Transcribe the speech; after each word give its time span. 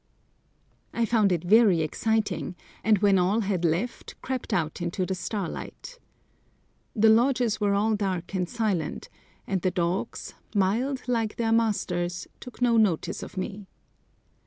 I 0.95 1.05
found 1.05 1.31
it 1.31 1.43
very 1.43 1.81
exciting, 1.83 2.55
and 2.83 2.97
when 3.03 3.19
all 3.19 3.41
had 3.41 3.63
left 3.63 4.19
crept 4.23 4.51
out 4.51 4.81
into 4.81 5.05
the 5.05 5.13
starlight. 5.13 5.99
The 6.95 7.09
lodges 7.11 7.61
were 7.61 7.75
all 7.75 7.93
dark 7.95 8.33
and 8.33 8.49
silent, 8.49 9.09
and 9.45 9.61
the 9.61 9.69
dogs, 9.69 10.33
mild 10.55 11.03
like 11.07 11.35
their 11.35 11.51
masters, 11.51 12.27
took 12.39 12.63
no 12.63 12.77
notice 12.77 13.21
of 13.21 13.37
me. 13.37 13.67